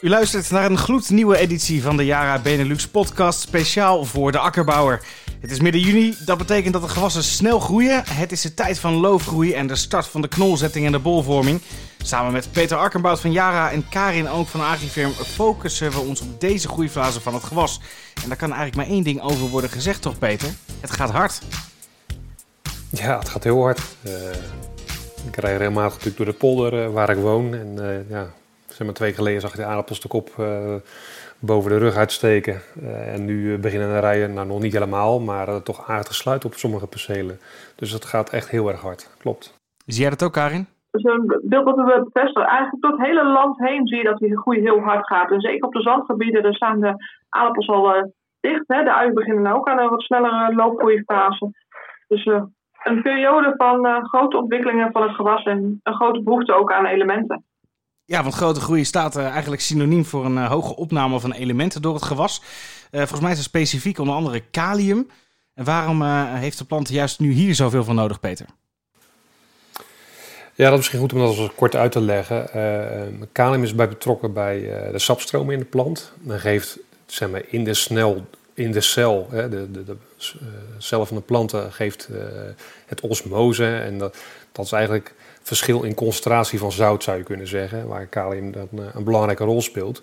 [0.00, 5.02] U luistert naar een gloednieuwe editie van de Yara Benelux podcast speciaal voor de akkerbouwer.
[5.40, 8.02] Het is midden juni, dat betekent dat de gewassen snel groeien.
[8.06, 11.60] Het is de tijd van loofgroei en de start van de knolzetting en de bolvorming.
[12.02, 16.40] Samen met Peter Akkerbout van Yara en Karin ook van Agrifirm focussen we ons op
[16.40, 17.80] deze groeifase van het gewas.
[18.22, 20.48] En daar kan eigenlijk maar één ding over worden gezegd toch Peter?
[20.80, 21.40] Het gaat hard.
[22.90, 23.80] Ja, het gaat heel hard.
[24.02, 24.12] Uh,
[25.26, 27.54] ik rij regelmatig natuurlijk door de polder uh, waar ik woon.
[27.54, 28.32] En uh, ja,
[28.76, 30.28] zeg maar twee geleden zag je de aardappels de kop
[31.38, 32.60] boven de rug uitsteken.
[33.14, 36.86] en nu beginnen de rijden, nou nog niet helemaal, maar toch aardig sluit op sommige
[36.86, 37.38] percelen.
[37.76, 39.54] Dus het gaat echt heel erg hard, klopt.
[39.86, 40.66] Zie jij dat ook, Karin?
[40.90, 42.48] Dus een beeld wat we bevestigen.
[42.48, 45.30] Eigenlijk door het hele land heen zie je dat die groei heel hard gaat.
[45.30, 46.94] En zeker op de zandgebieden, daar staan de
[47.28, 48.64] aardappels al dicht.
[48.66, 48.84] Hè.
[48.84, 51.50] De uien beginnen ook aan een wat snellere loopgroeifase.
[52.08, 52.42] Dus uh,
[52.82, 56.86] een periode van uh, grote ontwikkelingen van het gewas en een grote behoefte ook aan
[56.86, 57.44] elementen.
[58.08, 61.94] Ja, want grote groei staat uh, eigenlijk synoniem voor een hoge opname van elementen door
[61.94, 62.42] het gewas.
[62.90, 65.10] volgens mij is het specifiek onder andere kalium.
[65.54, 66.02] En waarom
[66.34, 68.46] heeft de plant juist nu hier zoveel van nodig, Peter?
[70.54, 72.48] Ja, dat is misschien goed om dat eens kort uit te leggen.
[73.32, 74.60] kalium is bij betrokken bij
[74.92, 76.12] de sapstromen in de plant.
[76.18, 80.48] Men geeft zeg maar, in de snel in de cel, hè, de, de, de uh,
[80.78, 82.08] cel van de planten geeft
[82.86, 83.66] het osmose.
[83.66, 84.16] En dat,
[84.56, 88.68] dat is eigenlijk verschil in concentratie van zout, zou je kunnen zeggen, waar kalium dan
[88.72, 90.02] uh, een belangrijke rol speelt.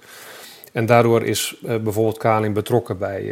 [0.72, 3.24] En daardoor is bijvoorbeeld kalium betrokken bij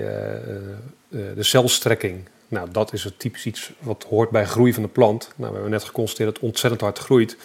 [1.10, 2.28] de celstrekking.
[2.48, 5.32] Nou, dat is het typisch iets wat hoort bij groei van de plant.
[5.36, 7.38] Nou, we hebben net geconstateerd dat het ontzettend hard groeit.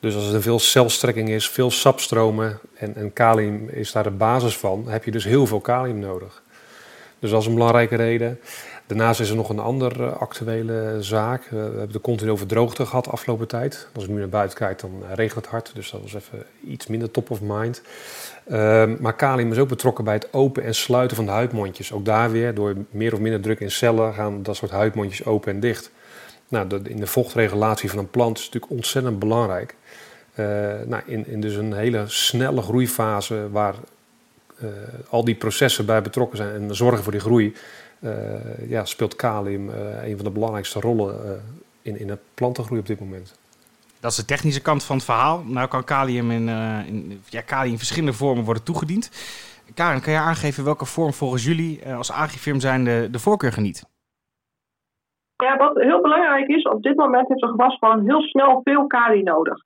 [0.00, 4.56] Dus als er veel celstrekking is, veel sapstromen en, en kalium is daar de basis
[4.56, 6.42] van, heb je dus heel veel kalium nodig.
[7.18, 8.40] Dus dat is een belangrijke reden.
[8.86, 11.46] Daarnaast is er nog een andere actuele zaak.
[11.50, 13.88] We hebben de continu droogte gehad de afgelopen tijd.
[13.94, 15.70] Als ik nu naar buiten kijk, dan eh, regent het hard.
[15.74, 17.82] Dus dat was even iets minder top of mind.
[18.48, 21.92] Uh, maar kalium is ook betrokken bij het open en sluiten van de huidmondjes.
[21.92, 25.52] Ook daar weer, door meer of minder druk in cellen, gaan dat soort huidmondjes open
[25.52, 25.90] en dicht.
[26.48, 29.74] Nou, in de vochtregulatie van een plant is natuurlijk ontzettend belangrijk.
[30.86, 33.74] Nou, in, in dus een hele snelle groeifase waar
[35.08, 37.54] al die processen bij betrokken zijn en zorgen voor die groei,
[38.00, 41.42] uh, ja, speelt kalium uh, een van de belangrijkste rollen
[41.82, 43.38] in, in het plantengroei op dit moment.
[44.00, 45.42] Dat is de technische kant van het verhaal.
[45.44, 46.48] Nou kan kalium in,
[46.86, 49.10] in, ja, kalium in verschillende vormen worden toegediend.
[49.74, 53.84] Karen, kan je aangeven welke vorm volgens jullie als agrifirm zijn de, de voorkeur geniet?
[55.36, 58.86] Ja, wat heel belangrijk is, op dit moment heeft een gewas gewoon heel snel veel
[58.86, 59.64] kalium nodig.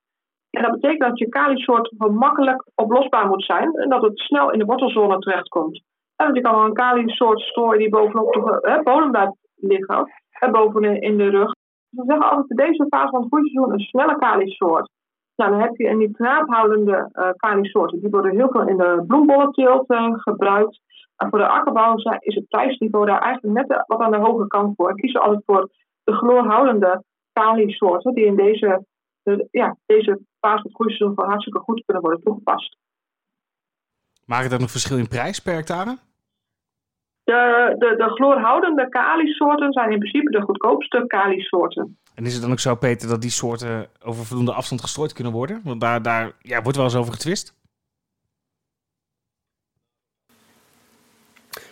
[0.50, 4.58] En dat betekent dat je kalisoort makkelijk oplosbaar moet zijn en dat het snel in
[4.58, 5.82] de wortelzone terechtkomt.
[6.16, 10.50] En je kan wel een kalisoort strooien die bovenop de hè, bodem blijft liggen, hè,
[10.50, 11.52] bovenin in de rug.
[11.90, 14.90] Dus we zeggen altijd in deze fase van het groeiseizoen een snelle kalisoort.
[15.36, 18.00] Nou, dan heb je een nitraathoudende uh, kalisoorten.
[18.00, 20.80] Die worden heel veel in de bloembollenteelt uh, gebruikt.
[21.16, 24.74] En voor de akkerbouw is het prijsniveau daar eigenlijk net wat aan de hoge kant
[24.76, 24.90] voor.
[24.90, 25.68] Ik kies altijd voor
[26.04, 28.84] de chloorhoudende kalisoorten die in deze
[29.50, 32.76] ja, deze fase van groeiseizoen van hartstikke goed kunnen worden toegepast.
[34.24, 35.98] Maakt dat nog verschil in prijs per hectare?
[37.24, 41.98] De, de, de chloorhoudende kalisoorten zijn in principe de goedkoopste kalisoorten.
[42.14, 45.32] En is het dan ook zo, Peter, dat die soorten over voldoende afstand gestrooid kunnen
[45.32, 45.60] worden?
[45.64, 47.58] Want daar, daar ja, wordt wel eens over getwist.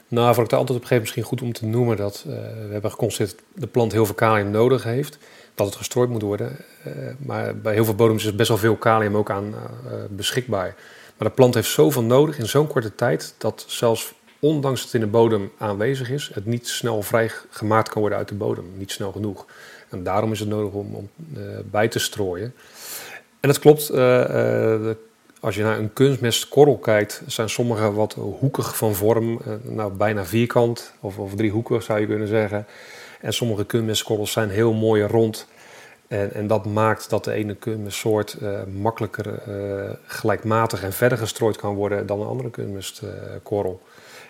[0.09, 2.73] Nou, vond ik het altijd op moment misschien goed om te noemen dat uh, we
[2.73, 5.19] hebben geconstateerd dat de plant heel veel kalium nodig heeft
[5.59, 6.57] dat het gestrooid moet worden.
[6.87, 10.75] Uh, maar bij heel veel bodems is best wel veel kalium ook aan uh, beschikbaar.
[11.17, 15.01] Maar de plant heeft zoveel nodig in zo'n korte tijd dat zelfs ondanks dat het
[15.01, 18.65] in de bodem aanwezig is, het niet snel vrijgemaakt kan worden uit de bodem.
[18.77, 19.47] Niet snel genoeg.
[19.89, 22.55] En daarom is het nodig om, om uh, bij te strooien.
[23.41, 23.91] En dat klopt,
[25.41, 29.41] als je naar een kunstmestkorrel kijkt, zijn sommige wat hoekig van vorm.
[29.63, 32.67] nou, bijna vierkant of, of driehoekig zou je kunnen zeggen.
[33.21, 35.47] En sommige kunstmestkorrels zijn heel mooi rond.
[36.09, 41.57] En, en dat maakt dat de ene kunstmestsoort uh, makkelijker uh, gelijkmatig en verder gestrooid
[41.57, 43.81] kan worden dan een andere kunstmestkorrel.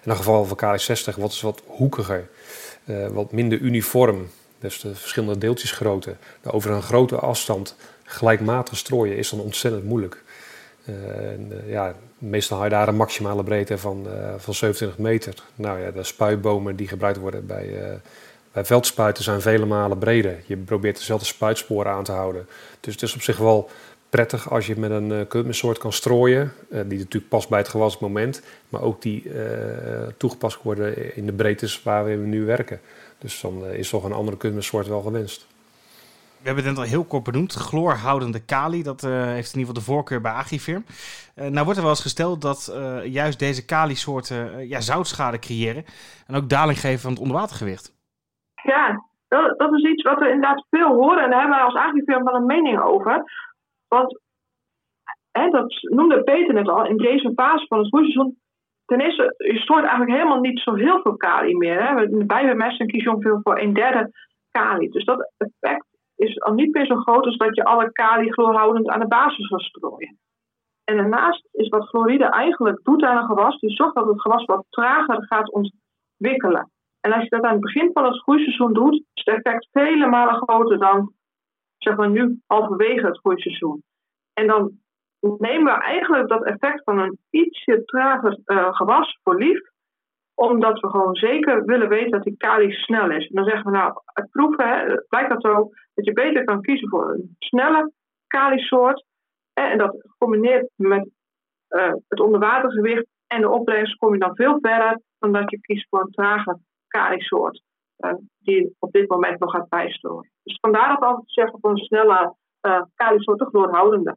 [0.02, 2.28] In het geval van KD60 wat is wat hoekiger,
[2.84, 4.28] uh, wat minder uniform.
[4.60, 6.14] Dus de verschillende deeltjesgrootte.
[6.42, 10.22] Nou, over een grote afstand gelijkmatig strooien is dan ontzettend moeilijk.
[11.66, 14.06] Ja, meestal haal je daar een maximale breedte van,
[14.36, 15.34] van 27 meter.
[15.54, 18.00] Nou ja, de spuitbomen die gebruikt worden bij
[18.52, 20.42] bij veldspuiten zijn vele malen breder.
[20.46, 22.46] Je probeert dezelfde spuitsporen aan te houden.
[22.80, 23.70] Dus het is op zich wel
[24.10, 25.28] prettig als je met een
[25.64, 29.42] uh, kan strooien, uh, die natuurlijk past bij het gewasmoment, maar ook die uh,
[30.16, 32.80] toegepast worden in de breedtes waar we nu werken.
[33.18, 35.46] Dus dan is toch een andere kunstmestsoort wel gewenst.
[36.40, 37.54] We hebben het net al heel kort benoemd.
[37.54, 40.84] Chloorhoudende kali, dat heeft in ieder geval de voorkeur bij Agrifirm.
[41.34, 42.72] nou wordt er wel eens gesteld dat
[43.04, 45.84] juist deze kali-soorten ja, zoutschade creëren.
[46.26, 47.92] En ook daling geven van het onderwatergewicht.
[48.68, 51.22] Ja, dat, dat, is iets wat we inderdaad veel horen.
[51.22, 53.22] En daar hebben wij als Agrifirm wel een mening over.
[53.88, 54.20] Want
[55.30, 58.38] hè, dat noemde Peter net al, in deze fase van het groeiseizoen.
[58.84, 61.82] Ten eerste, je stoort eigenlijk helemaal niet zo heel veel kali meer.
[61.82, 62.08] Hè.
[62.26, 64.10] Bij bemesting kies je ongeveer voor een derde
[64.50, 64.88] kali.
[64.88, 65.86] Dus dat effect
[66.16, 69.60] is al niet meer zo groot als dat je alle kali aan de basis zal
[69.60, 70.18] strooien.
[70.84, 74.44] En daarnaast is wat chloride eigenlijk doet aan een gewas, die zorgt dat het gewas
[74.44, 76.70] wat trager gaat ontwikkelen.
[77.00, 80.06] En als je dat aan het begin van het groeiseizoen doet, is het effect vele
[80.06, 81.12] malen groter dan
[81.78, 83.82] zeg maar nu halverwege het groeiseizoen.
[84.32, 84.72] En dan
[85.20, 89.60] nemen we eigenlijk dat effect van een ietsje trager uh, gewas voor lief,
[90.34, 93.26] omdat we gewoon zeker willen weten dat die kali snel is.
[93.26, 96.88] En dan zeggen we nou, uit proeven blijkt dat zo dat je beter kan kiezen
[96.88, 97.92] voor een snelle
[98.26, 99.04] kali-soort.
[99.52, 101.10] En dat gecombineerd met
[101.68, 105.86] uh, het onderwatergewicht en de opbrengst kom je dan veel verder dan dat je kiest
[105.88, 107.62] voor een trage kali-soort.
[107.98, 110.30] Uh, die op dit moment nog gaat bijstrooien.
[110.42, 114.16] Dus vandaar dat altijd zeggen voor een snelle uh, kali-soort de chloorhoudende.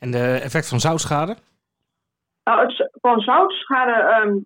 [0.00, 1.36] En de effect van zoutschade?
[2.44, 4.44] Nou, het, van zoutschade, um,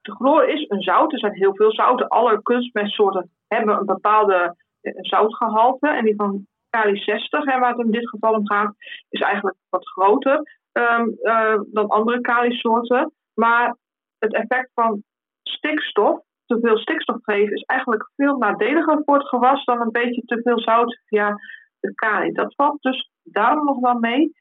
[0.00, 1.12] de chloor is een zout.
[1.12, 2.08] Er zijn heel veel zouten.
[2.08, 5.88] Alle kunstmestsoorten hebben een bepaalde eh, zoutgehalte.
[5.88, 8.74] En die van kali 60, hè, waar het in dit geval om gaat,
[9.08, 13.12] is eigenlijk wat groter um, uh, dan andere kali-soorten.
[13.34, 13.76] Maar
[14.18, 15.02] het effect van
[15.42, 20.22] stikstof, te veel stikstof geven, is eigenlijk veel nadeliger voor het gewas dan een beetje
[20.24, 21.34] te veel zout via
[21.80, 22.32] de kali.
[22.32, 24.32] Dat valt dus daarom nog wel mee.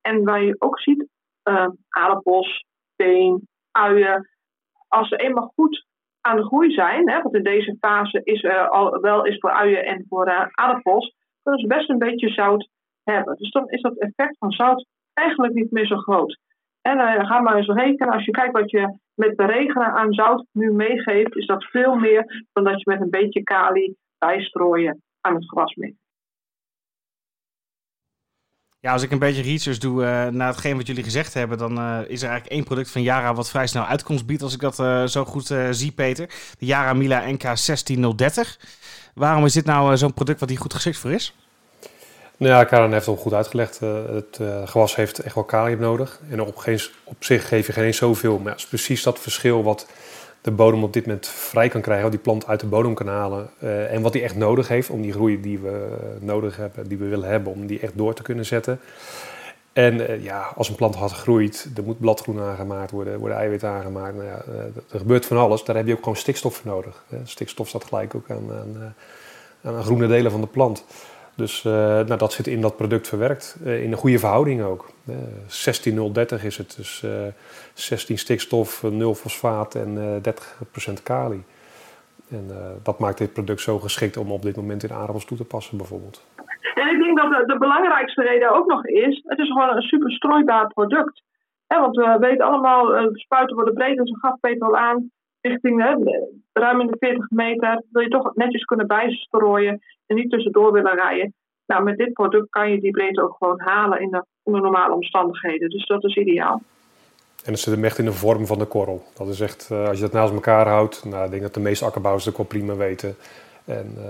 [0.00, 1.08] En waar je ook ziet,
[1.44, 2.64] uh, aardappels,
[2.96, 4.28] been, uien,
[4.88, 5.86] als ze eenmaal goed
[6.20, 9.50] aan de groei zijn, hè, want in deze fase is uh, al wel is voor
[9.50, 12.68] uien en voor uh, aardappels, kunnen ze best een beetje zout
[13.02, 13.36] hebben.
[13.36, 16.38] Dus dan is dat effect van zout eigenlijk niet meer zo groot.
[16.82, 20.46] En uh, ga maar eens rekenen, als je kijkt wat je met beregenen aan zout
[20.52, 25.34] nu meegeeft, is dat veel meer dan dat je met een beetje kali bijstrooien aan
[25.34, 25.98] het gewas meegeeft.
[28.80, 31.78] Ja, als ik een beetje research doe uh, naar hetgeen wat jullie gezegd hebben, dan
[31.78, 34.60] uh, is er eigenlijk één product van Yara wat vrij snel uitkomst biedt, als ik
[34.60, 34.76] dat
[35.10, 36.26] zo goed zie, Peter.
[36.58, 38.58] De Yara Mila NK 16030.
[39.14, 41.34] Waarom is dit nou zo'n product wat hier goed geschikt voor is?
[42.40, 43.80] Nou ja, Karen heeft het al goed uitgelegd.
[44.10, 46.20] het gewas heeft echt wel kalium nodig.
[46.30, 46.64] En op,
[47.04, 48.38] op zich geef je geen eens zoveel.
[48.38, 49.86] Maar het is precies dat verschil wat
[50.40, 53.06] de bodem op dit moment vrij kan krijgen, wat die plant uit de bodem kan
[53.06, 56.88] halen uh, en wat die echt nodig heeft om die groei die we nodig hebben,
[56.88, 58.80] die we willen hebben, om die echt door te kunnen zetten.
[59.72, 64.14] En ja, als een plant hard groeit, er moet bladgroen aangemaakt worden, worden eiwitten aangemaakt.
[64.14, 64.42] Nou ja,
[64.92, 65.64] er gebeurt van alles.
[65.64, 67.04] Daar heb je ook gewoon stikstof voor nodig.
[67.24, 68.50] Stikstof staat gelijk ook aan,
[69.62, 70.84] aan groene delen van de plant.
[71.40, 73.56] Dus uh, nou, dat zit in dat product verwerkt.
[73.64, 74.88] Uh, in een goede verhouding ook.
[75.08, 75.16] Uh,
[75.46, 76.76] 16030 is het.
[76.76, 77.04] Dus
[77.74, 80.22] 16 stikstof, 0 fosfaat en
[80.98, 81.42] 30% kali.
[82.30, 82.50] En
[82.82, 85.76] dat maakt dit product zo geschikt om op dit moment in aardappels toe te passen
[85.76, 86.24] bijvoorbeeld.
[86.74, 90.10] En ik denk dat de, belangrijkste reden ook nog is, het is gewoon een super
[90.12, 91.22] strooibaar product.
[91.66, 95.10] want we weten allemaal, spuiten worden breed, dus gaf Peter al aan,
[95.40, 95.80] richting
[96.52, 97.82] ruim in de 40 meter.
[97.90, 101.34] Wil je toch netjes kunnen bijstrooien en niet tussendoor willen rijden.
[101.66, 104.94] Nou, met dit product kan je die breedte ook gewoon halen in de, onder normale
[104.94, 105.68] omstandigheden.
[105.68, 106.62] Dus dat is ideaal.
[107.44, 109.02] En het zit hem echt in de vorm van de korrel.
[109.16, 111.60] Dat is echt, uh, als je dat naast elkaar houdt, nou, ik denk dat de
[111.60, 113.16] meeste akkerbouwers ook wel prima weten.
[113.64, 114.04] En uh,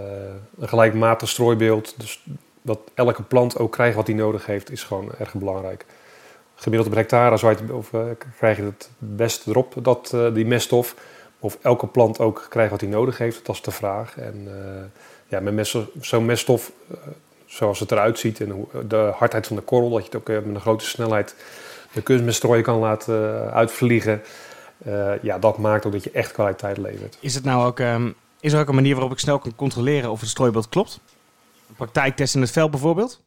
[0.59, 2.25] een gelijkmatig strooibeeld, dus
[2.62, 5.87] dat elke plant ook krijgt wat hij nodig heeft, is gewoon erg belangrijk.
[6.54, 8.00] Gemiddeld per hectare zo of, uh,
[8.37, 10.95] krijg je het best erop, dat, die meststof.
[11.40, 14.18] Of elke plant ook krijgt wat hij nodig heeft, dat is de vraag.
[14.18, 14.49] En
[15.30, 16.97] ja, met zo'n meststof, uh,
[17.47, 20.37] zoals het eruit ziet en de hardheid van de korrel, dat je het ook uh,
[20.37, 21.35] met een grote snelheid
[21.92, 24.23] de kunstmeststrooien kan laten uitvliegen.
[25.23, 27.18] ja, dat maakt ook dat je echt kwaliteit levert.
[27.20, 30.11] Is het nou ook, um, is er ook een manier waarop ik snel kan controleren
[30.11, 31.00] of het strooibeeld klopt?
[31.68, 33.20] Een praktijktest in het veld bijvoorbeeld?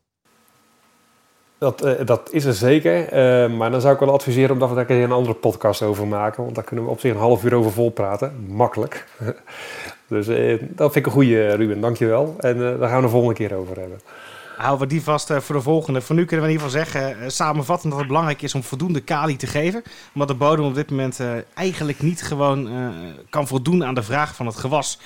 [1.64, 3.04] Dat, uh, dat is er zeker.
[3.04, 6.44] Uh, maar dan zou ik wel adviseren om daar een andere podcast over maken.
[6.44, 8.46] Want daar kunnen we op zich een half uur over vol praten.
[8.48, 9.06] Makkelijk.
[10.08, 11.82] Dus eh, dat vind ik een goede, Ruben.
[11.82, 12.36] Dankjewel.
[12.40, 14.02] En daar gaan we de volgende keer over hebben.
[14.58, 16.02] Houden we die vast voor de volgende.
[16.02, 19.02] Voor nu kunnen we in ieder geval zeggen, samenvattend, dat het belangrijk is om voldoende
[19.02, 19.84] kali te geven.
[20.14, 21.20] Omdat de bodem op dit moment
[21.54, 22.70] eigenlijk niet gewoon
[23.30, 25.00] kan voldoen aan de vraag van het gewas.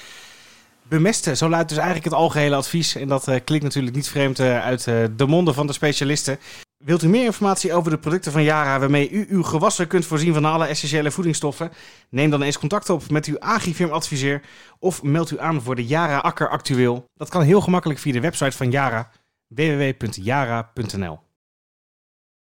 [0.90, 2.96] Bemesten, zo luidt dus eigenlijk het algehele advies.
[2.96, 4.84] En dat klinkt natuurlijk niet vreemd uit
[5.16, 6.40] de monden van de specialisten.
[6.78, 10.34] Wilt u meer informatie over de producten van Yara waarmee u uw gewassen kunt voorzien
[10.34, 11.72] van alle essentiële voedingsstoffen?
[12.10, 14.42] Neem dan eens contact op met uw Agrifirm adviseur
[14.80, 17.06] of meld u aan voor de Yara Akker Actueel.
[17.16, 19.12] Dat kan heel gemakkelijk via de website van Yara
[19.48, 21.20] www.yara.nl.